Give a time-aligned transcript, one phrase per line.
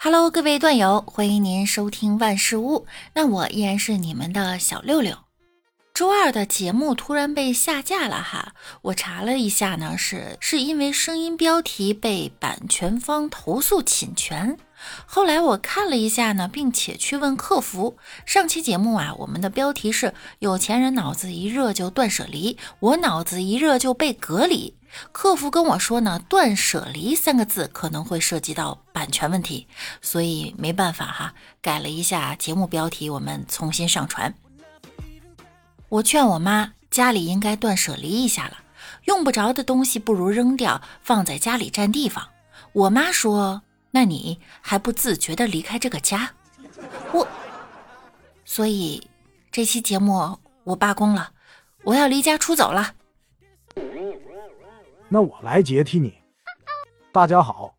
[0.00, 2.86] Hello，各位段友，欢迎您收听万事屋。
[3.14, 5.27] 那我依然是你们的小六六。
[5.98, 14.56] 周二的节目突然被下架了哈，我查了一下呢，是是因为声音标题被版权方投诉侵权。
[15.06, 17.96] 后来我看了一下呢，并且去问客服。
[18.24, 24.76] 上期节目啊，我们的标题是“有钱人脑子一热就断舍离，我脑子一热就被隔离”。
[25.10, 29.66] 客服跟我说呢，“断舍离”三个字可能会涉及到版权问题，
[30.00, 34.32] 所以没办法哈，改了一下节目标题，我们重新上传。
[35.90, 38.58] 我劝我妈，家里应该断舍离一下了，
[39.04, 42.28] 用不着的东西不如扔掉，放在家里占地方。
[42.72, 43.62] 我妈说。
[43.90, 46.30] 那你还不自觉的离开这个家，
[47.10, 47.26] 我，
[48.44, 49.02] 所以
[49.50, 51.30] 这期节目我罢工了，
[51.84, 52.92] 我要离家出走了。
[55.08, 56.18] 那我来接替你。
[57.10, 57.74] 大家好，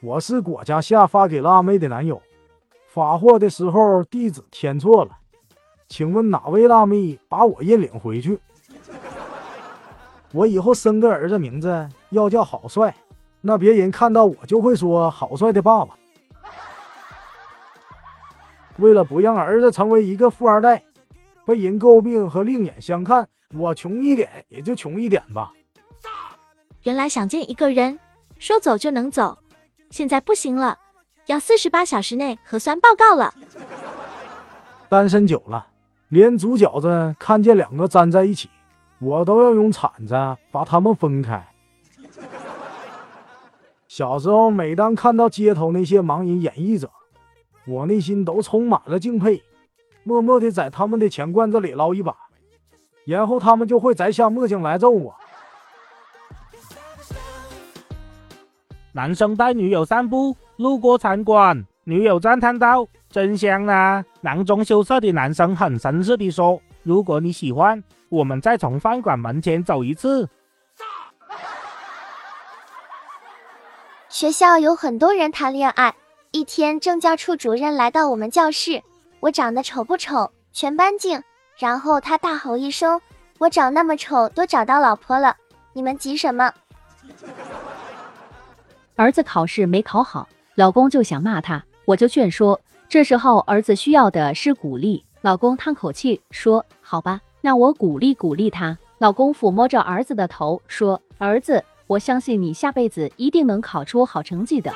[0.00, 2.20] 我是果家下发给辣妹的男友，
[2.86, 5.18] 发货的时候地址填错了，
[5.90, 8.38] 请问哪位辣妹把我认领回去？
[10.32, 12.94] 我以后生个儿子名字要叫好帅。
[13.40, 15.96] 那别人看到我就会说好帅的爸爸。
[18.76, 20.82] 为了不让儿子成为一个富二代，
[21.44, 25.52] 被人诟病和另眼相看，我穷一点也就穷一点吧。
[26.84, 27.98] 原来想见一个人，
[28.38, 29.36] 说走就能走，
[29.90, 30.78] 现在不行了，
[31.26, 33.34] 要四十八小时内核酸报告了。
[34.88, 35.66] 单身久了，
[36.10, 38.50] 连煮饺子看见两个粘在一起，
[38.98, 40.14] 我都要用铲子
[40.50, 41.46] 把它们分开。
[43.86, 46.90] 小时候，每当看到街头那些盲人演绎者，
[47.64, 49.40] 我内心都充满了敬佩，
[50.02, 52.16] 默默地在他们的钱罐子里捞一把，
[53.04, 55.14] 然后他们就会摘下墨镜来揍我。
[58.90, 70.28] 男生带女友散步，路过餐馆，女友赞叹道：“真香啊！”囊中羞涩的男生很绅士地说：“如果你喜欢，我们再从饭馆门前走一次。”
[74.08, 75.92] 学校有很多人谈恋爱。
[76.30, 78.84] 一天，政教处主任来到我们教室，
[79.18, 80.30] 我长得丑不丑？
[80.52, 81.20] 全班静。
[81.58, 83.00] 然后他大吼一声
[83.38, 85.36] ：“我长那么丑，都找到老婆了，
[85.72, 86.52] 你们急什么？”
[88.94, 92.60] 儿子考试没考好，老公就想骂他，我就劝说。
[92.88, 104.72] 这时候儿子需要的是鼓励，老公叹口气说：“好吧，那我鼓励鼓励他。”老公抚摸着儿子的头说：“儿子。”我相信你下辈子一定能考出好成绩的。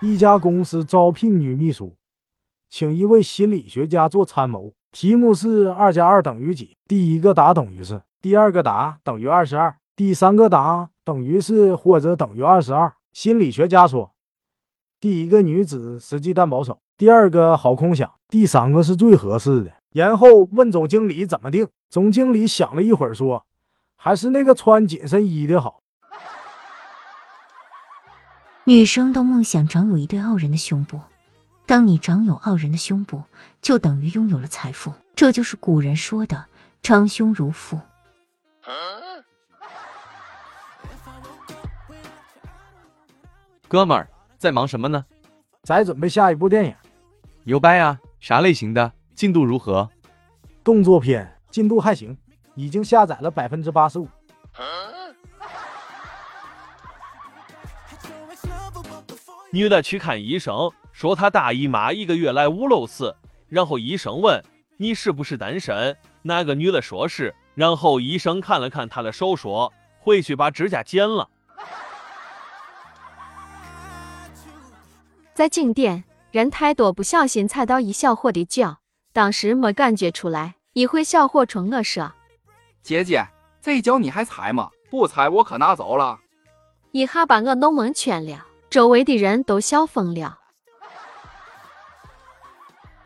[0.00, 1.94] 一家公司招聘女秘书，
[2.68, 4.72] 请一位心理学家做参谋。
[4.90, 6.76] 题目是二加二等于几？
[6.88, 12.92] 第一个答等于是，第二个答等于二十二，第三个答等于是或者等于二十二。
[13.18, 14.14] 心理学家说，
[15.00, 19.72] 第一个女子实际但保守，第二个好空想，第三个是最合适的。
[19.90, 21.66] 然后问总经理怎么定？
[21.90, 23.44] 总经理想了一会儿说。
[23.96, 25.80] 还是那个穿紧身衣的好。
[28.62, 31.00] 女生都梦想长有一对傲人的胸部，
[31.66, 33.24] 当你长有傲人的胸部，
[33.60, 36.46] 就等于拥有了财富，这就是古人说的
[36.84, 37.80] “长胸如父”。
[43.68, 44.08] 哥们儿
[44.38, 45.04] 在忙什么呢？
[45.62, 46.74] 在准备下一部电影。
[47.44, 47.98] 牛掰啊？
[48.18, 48.90] 啥类型的？
[49.14, 49.86] 进度如何？
[50.64, 52.16] 动作片，进度还行。
[52.54, 54.08] 已经下载了百分之八十五。
[59.50, 63.14] 女的去看医生，说她大姨妈一个月来五六次，
[63.48, 64.42] 然后医生问
[64.78, 71.28] 你是不是单身，那个女的说是，然后医生看了看她的手，说回去把指甲剪了。
[75.38, 78.78] 在景点，人太多，不小心踩到一小伙的脚，
[79.12, 82.12] 当时没感觉出来，一会小伙冲我说。
[82.82, 83.24] 姐姐，
[83.62, 84.68] 这脚你还踩吗？
[84.90, 86.18] 不踩我可拿走了。
[86.90, 90.36] 一下把我弄蒙圈了，周围的人都笑疯了。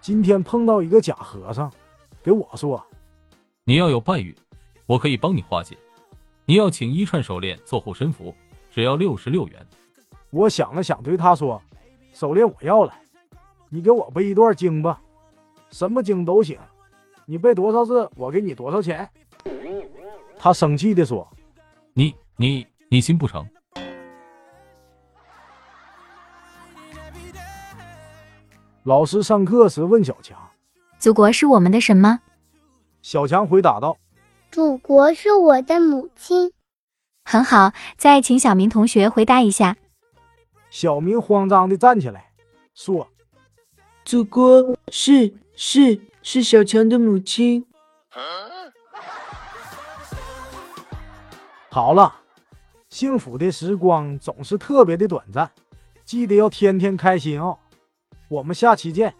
[0.00, 1.72] 今天碰到一个假和尚，
[2.24, 2.84] 给我说
[3.62, 4.34] ：“你要有败运，
[4.86, 5.78] 我可以帮你化解。
[6.44, 8.34] 你要请一串手链做护身符，
[8.68, 9.64] 只要六十六元。”
[10.30, 11.62] 我想了想，对他说
[12.18, 12.94] ：“手链我要了，
[13.68, 14.98] 你给我背一段经吧，
[15.68, 16.58] 什么经都行，
[17.26, 19.06] 你背多少字，我给你多少钱。”
[20.38, 21.28] 他生气的说
[21.92, 23.46] ：“你你你信不成？”
[28.84, 30.38] 老师上课时问小强
[30.98, 32.20] ：“祖国是我们的什么？”
[33.02, 33.94] 小强回答道
[34.50, 36.50] ：“祖国是我的母亲。”
[37.28, 39.76] 很好，再请小明同学回答一下。
[40.78, 42.32] 小明慌张地站起来，
[42.74, 43.08] 说
[44.04, 47.64] ：“祖国是是是小强的母亲。”
[51.72, 52.14] 好了，
[52.90, 55.50] 幸福的时光总是特别的短暂，
[56.04, 57.58] 记得要天天开心哦。
[58.28, 59.14] 我们下期见。